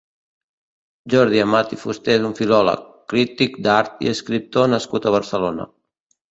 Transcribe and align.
Jordi 1.13 1.41
Amat 1.43 1.75
i 1.77 1.79
Fusté 1.81 2.15
és 2.21 2.25
un 2.31 2.33
filòleg, 2.41 2.89
crític 3.15 3.61
d'art 3.69 4.03
i 4.09 4.13
escriptor 4.17 4.75
nascut 4.75 5.07
a 5.13 5.17
Barcelona. 5.21 5.73